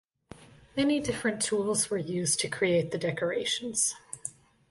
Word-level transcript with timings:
Many 0.75 0.99
different 0.99 1.43
tools 1.43 1.91
were 1.91 1.97
used 1.99 2.39
to 2.39 2.49
create 2.49 2.89
the 2.89 2.97
decorations. 2.97 3.93